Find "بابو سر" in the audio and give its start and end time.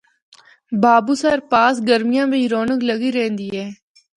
0.81-1.39